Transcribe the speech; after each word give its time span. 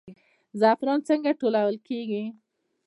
زعفران 0.59 0.99
څنګه 1.07 1.31
ټولول 1.41 1.73
کیږي؟ 1.87 2.23